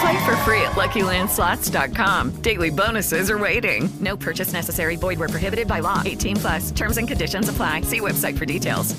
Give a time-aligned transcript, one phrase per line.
[0.00, 2.42] Play for free at LuckyLandSlots.com.
[2.42, 3.88] Daily bonuses are waiting.
[4.00, 4.96] No purchase necessary.
[4.96, 6.02] Void where prohibited by law.
[6.04, 6.70] 18 plus.
[6.70, 7.82] Terms and conditions apply.
[7.82, 8.96] See website for details.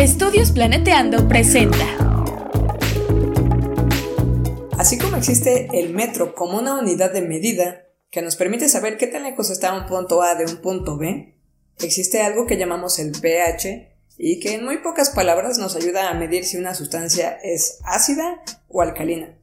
[0.00, 1.84] Estudios Planeteando presenta.
[4.78, 9.08] Así como existe el metro como una unidad de medida que nos permite saber qué
[9.08, 11.34] tan lejos está un punto A de un punto B,
[11.78, 13.89] existe algo que llamamos el pH
[14.22, 18.42] y que en muy pocas palabras nos ayuda a medir si una sustancia es ácida
[18.68, 19.34] o alcalina.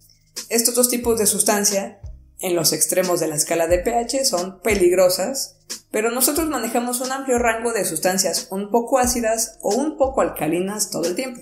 [0.50, 2.00] Estos dos tipos de sustancia
[2.42, 5.56] en los extremos de la escala de pH son peligrosas,
[5.90, 10.92] pero nosotros manejamos un amplio rango de sustancias un poco ácidas o un poco alcalinas
[10.92, 11.42] todo el tiempo.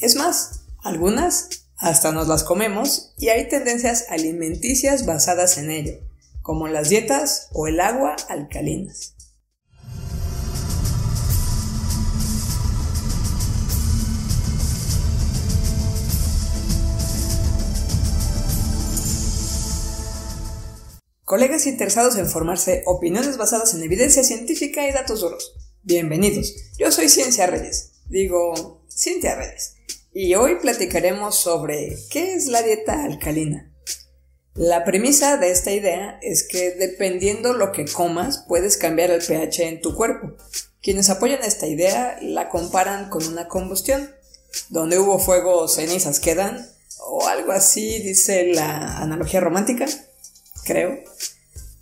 [0.00, 6.00] Es más, algunas hasta nos las comemos y hay tendencias alimenticias basadas en ello,
[6.42, 9.14] como las dietas o el agua alcalinas.
[21.28, 25.52] Colegas interesados en formarse opiniones basadas en evidencia científica y datos duros.
[25.82, 26.54] Bienvenidos.
[26.78, 28.00] Yo soy Ciencia Reyes.
[28.06, 29.74] Digo, Cintia Reyes.
[30.14, 33.70] Y hoy platicaremos sobre qué es la dieta alcalina.
[34.54, 39.68] La premisa de esta idea es que dependiendo lo que comas puedes cambiar el pH
[39.68, 40.34] en tu cuerpo.
[40.80, 44.10] Quienes apoyan esta idea la comparan con una combustión.
[44.70, 46.66] Donde hubo fuego, cenizas quedan,
[47.00, 49.86] o algo así dice la analogía romántica
[50.68, 51.02] creo.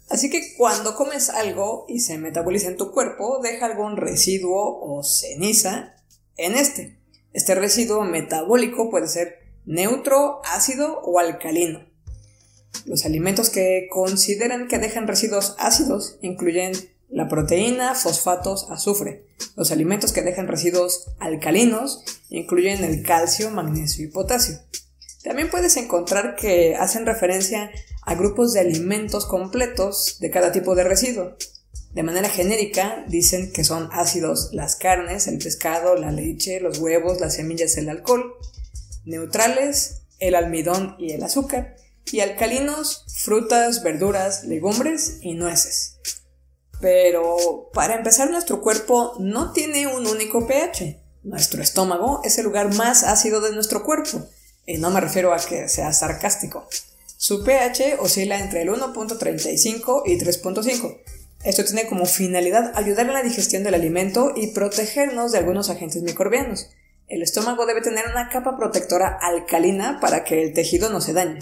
[0.09, 5.03] Así que cuando comes algo y se metaboliza en tu cuerpo, deja algún residuo o
[5.03, 5.97] ceniza
[6.37, 6.99] en este.
[7.33, 11.85] Este residuo metabólico puede ser neutro, ácido o alcalino.
[12.85, 16.73] Los alimentos que consideran que dejan residuos ácidos incluyen
[17.09, 19.27] la proteína, fosfatos, azufre.
[19.57, 24.59] Los alimentos que dejan residuos alcalinos incluyen el calcio, magnesio y potasio.
[25.27, 27.73] También puedes encontrar que hacen referencia
[28.03, 31.37] a grupos de alimentos completos de cada tipo de residuo.
[31.91, 37.21] De manera genérica, dicen que son ácidos las carnes, el pescado, la leche, los huevos,
[37.21, 38.37] las semillas, el alcohol,
[39.05, 45.99] neutrales, el almidón y el azúcar, y alcalinos, frutas, verduras, legumbres y nueces.
[46.81, 51.03] Pero para empezar, nuestro cuerpo no tiene un único pH.
[51.25, 54.29] Nuestro estómago es el lugar más ácido de nuestro cuerpo
[54.67, 56.69] y no me refiero a que sea sarcástico.
[57.17, 61.01] Su pH oscila entre el 1.35 y 3.5.
[61.45, 66.03] Esto tiene como finalidad ayudar en la digestión del alimento y protegernos de algunos agentes
[66.03, 66.71] microbianos.
[67.09, 71.39] El estómago debe tener una capa protectora alcalina para que el tejido no se dañe.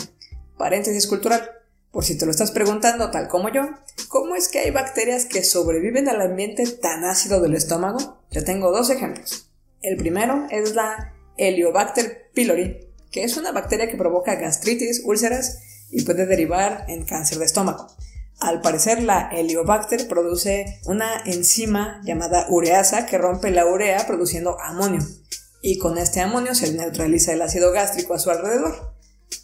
[0.58, 1.50] Paréntesis cultural.
[1.90, 3.62] Por si te lo estás preguntando, tal como yo,
[4.08, 8.18] ¿cómo es que hay bacterias que sobreviven al ambiente tan ácido del estómago?
[8.30, 9.48] Te tengo dos ejemplos.
[9.80, 12.80] El primero es la Heliobacter pylori,
[13.14, 17.86] que es una bacteria que provoca gastritis, úlceras y puede derivar en cáncer de estómago.
[18.40, 25.00] Al parecer, la Heliobacter produce una enzima llamada ureasa que rompe la urea produciendo amonio,
[25.62, 28.96] y con este amonio se neutraliza el ácido gástrico a su alrededor.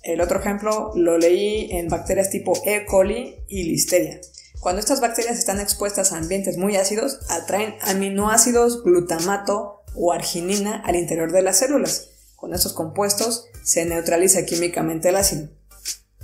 [0.03, 2.87] El otro ejemplo lo leí en bacterias tipo E.
[2.87, 4.21] coli y Listeria.
[4.59, 10.97] Cuando estas bacterias están expuestas a ambientes muy ácidos, atraen aminoácidos, glutamato o arginina al
[10.97, 12.10] interior de las células.
[12.41, 15.51] Con estos compuestos se neutraliza químicamente el ácido.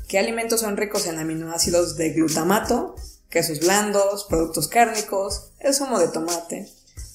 [0.09, 2.95] ¿Qué alimentos son ricos en aminoácidos de glutamato?
[3.29, 6.71] Quesos blandos, productos cárnicos, el zumo de tomate.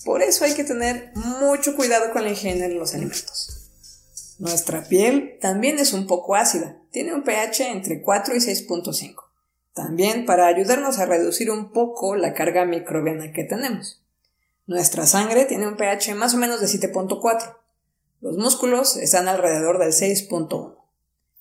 [0.06, 3.70] Por eso hay que tener mucho cuidado con la higiene de los alimentos.
[4.38, 9.16] Nuestra piel también es un poco ácida, tiene un pH entre 4 y 6.5.
[9.74, 14.04] También para ayudarnos a reducir un poco la carga microbiana que tenemos.
[14.68, 17.61] Nuestra sangre tiene un pH más o menos de 7.4.
[18.22, 20.76] Los músculos están alrededor del 6.1.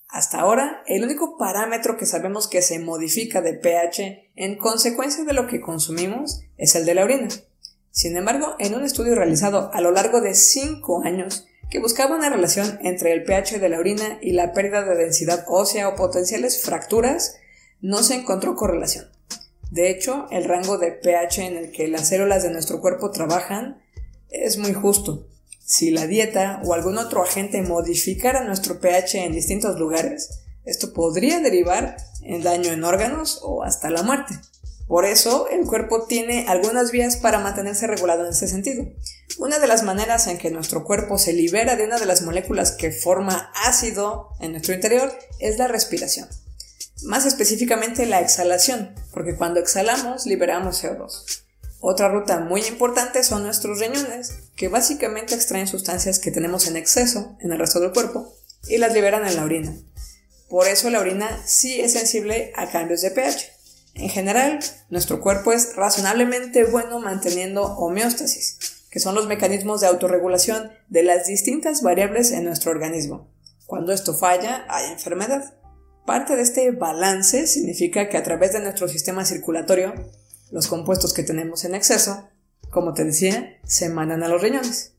[0.07, 5.33] Hasta ahora, el único parámetro que sabemos que se modifica de pH en consecuencia de
[5.33, 7.27] lo que consumimos es el de la orina.
[7.91, 12.31] Sin embargo, en un estudio realizado a lo largo de 5 años, que buscaba una
[12.31, 16.63] relación entre el pH de la orina y la pérdida de densidad ósea o potenciales
[16.63, 17.37] fracturas,
[17.79, 19.05] no se encontró correlación.
[19.69, 23.83] De hecho, el rango de pH en el que las células de nuestro cuerpo trabajan
[24.29, 25.27] es muy justo.
[25.71, 31.39] Si la dieta o algún otro agente modificara nuestro pH en distintos lugares, esto podría
[31.39, 34.33] derivar en daño en órganos o hasta la muerte.
[34.85, 38.85] Por eso, el cuerpo tiene algunas vías para mantenerse regulado en ese sentido.
[39.39, 42.73] Una de las maneras en que nuestro cuerpo se libera de una de las moléculas
[42.73, 46.27] que forma ácido en nuestro interior es la respiración.
[47.03, 51.45] Más específicamente la exhalación, porque cuando exhalamos liberamos CO2.
[51.83, 57.35] Otra ruta muy importante son nuestros riñones, que básicamente extraen sustancias que tenemos en exceso
[57.39, 58.31] en el resto del cuerpo
[58.67, 59.75] y las liberan en la orina.
[60.47, 63.51] Por eso la orina sí es sensible a cambios de pH.
[63.95, 68.59] En general, nuestro cuerpo es razonablemente bueno manteniendo homeostasis,
[68.91, 73.27] que son los mecanismos de autorregulación de las distintas variables en nuestro organismo.
[73.65, 75.55] Cuando esto falla, hay enfermedad.
[76.05, 79.93] Parte de este balance significa que a través de nuestro sistema circulatorio,
[80.51, 82.27] los compuestos que tenemos en exceso,
[82.69, 84.93] como te decía, se mandan a los riñones.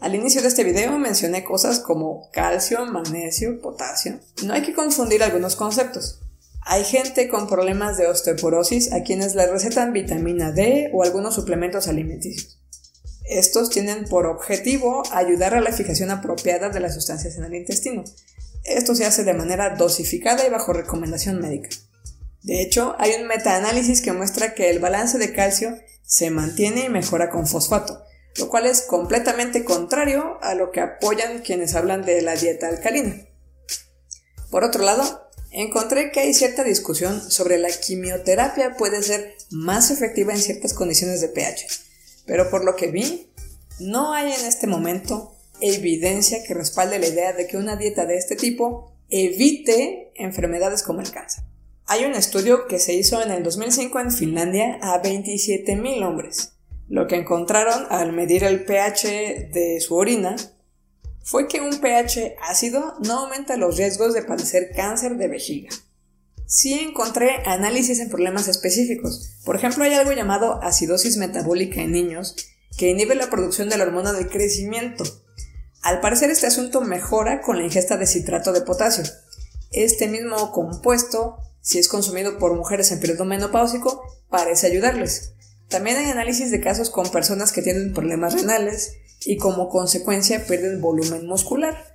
[0.00, 4.18] Al inicio de este video mencioné cosas como calcio, magnesio, potasio.
[4.44, 6.20] No hay que confundir algunos conceptos.
[6.64, 11.88] Hay gente con problemas de osteoporosis a quienes les recetan vitamina D o algunos suplementos
[11.88, 12.58] alimenticios.
[13.24, 18.04] Estos tienen por objetivo ayudar a la fijación apropiada de las sustancias en el intestino.
[18.64, 21.68] Esto se hace de manera dosificada y bajo recomendación médica.
[22.42, 26.88] De hecho, hay un metaanálisis que muestra que el balance de calcio se mantiene y
[26.88, 28.02] mejora con fosfato,
[28.36, 33.26] lo cual es completamente contrario a lo que apoyan quienes hablan de la dieta alcalina.
[34.50, 40.32] Por otro lado, encontré que hay cierta discusión sobre la quimioterapia puede ser más efectiva
[40.32, 41.66] en ciertas condiciones de pH,
[42.26, 43.32] pero por lo que vi,
[43.78, 48.16] no hay en este momento evidencia que respalde la idea de que una dieta de
[48.16, 51.44] este tipo evite enfermedades como el cáncer.
[51.86, 56.52] Hay un estudio que se hizo en el 2005 en Finlandia a 27.000 hombres.
[56.88, 60.36] Lo que encontraron al medir el pH de su orina
[61.24, 65.70] fue que un pH ácido no aumenta los riesgos de padecer cáncer de vejiga.
[66.46, 69.38] Sí encontré análisis en problemas específicos.
[69.44, 72.36] Por ejemplo, hay algo llamado acidosis metabólica en niños
[72.76, 75.04] que inhibe la producción de la hormona del crecimiento.
[75.82, 79.04] Al parecer este asunto mejora con la ingesta de citrato de potasio.
[79.70, 85.32] Este mismo compuesto, si es consumido por mujeres en periodo menopáusico, parece ayudarles.
[85.68, 90.80] También hay análisis de casos con personas que tienen problemas renales, y como consecuencia pierden
[90.80, 91.94] volumen muscular.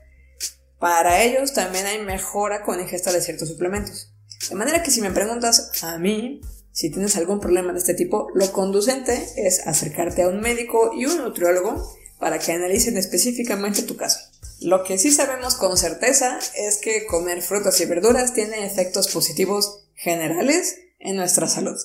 [0.80, 4.14] Para ellos también hay mejora con ingesta de ciertos suplementos.
[4.50, 6.42] De manera que si me preguntas a mí
[6.72, 11.08] si tienes algún problema de este tipo, lo conducente es acercarte a un médico y
[11.08, 14.19] un nutriólogo para que analicen específicamente tu caso.
[14.59, 19.85] Lo que sí sabemos con certeza es que comer frutas y verduras tiene efectos positivos
[19.94, 21.78] generales en nuestra salud.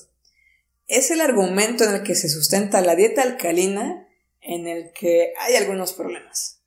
[0.86, 4.08] Es el argumento en el que se sustenta la dieta alcalina
[4.40, 6.60] en el que hay algunos problemas.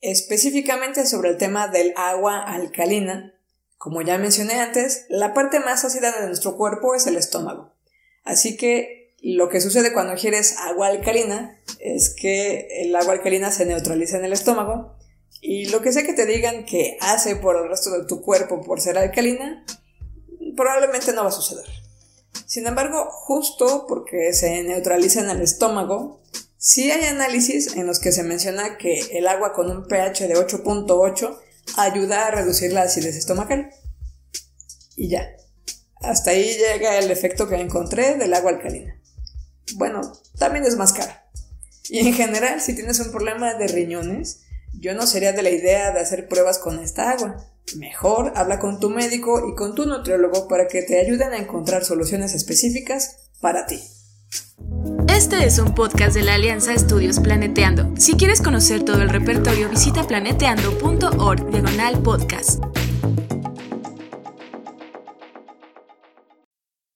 [0.00, 3.34] Específicamente sobre el tema del agua alcalina,
[3.78, 7.74] como ya mencioné antes, la parte más ácida de nuestro cuerpo es el estómago.
[8.24, 13.64] Así que lo que sucede cuando ingieres agua alcalina es que el agua alcalina se
[13.64, 14.98] neutraliza en el estómago
[15.40, 18.60] y lo que sea que te digan que hace por el resto de tu cuerpo
[18.60, 19.64] por ser alcalina,
[20.56, 21.64] probablemente no va a suceder.
[22.46, 26.22] Sin embargo, justo porque se neutraliza en el estómago,
[26.58, 30.34] sí hay análisis en los que se menciona que el agua con un pH de
[30.34, 31.38] 8.8
[31.76, 33.70] ayuda a reducir la acidez estomacal.
[34.96, 35.34] Y ya.
[35.96, 39.00] Hasta ahí llega el efecto que encontré del agua alcalina.
[39.76, 40.00] Bueno,
[40.38, 41.26] también es más cara.
[41.88, 44.42] Y en general, si tienes un problema de riñones,
[44.78, 47.36] yo no sería de la idea de hacer pruebas con esta agua.
[47.76, 51.84] Mejor habla con tu médico y con tu nutriólogo para que te ayuden a encontrar
[51.84, 53.80] soluciones específicas para ti.
[55.08, 57.94] Este es un podcast de la Alianza Estudios Planeteando.
[57.96, 62.62] Si quieres conocer todo el repertorio, visita planeteando.org diagonal podcast.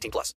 [0.00, 0.28] 18 plus.